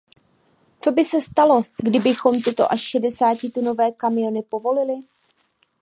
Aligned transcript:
Co 0.81 0.91
by 0.91 1.03
se 1.03 1.21
stalo, 1.21 1.63
kdybychom 1.83 2.41
tyto 2.41 2.71
až 2.71 2.81
šedesátitunové 2.81 3.91
kamiony 3.91 4.41
povolili? 4.43 4.95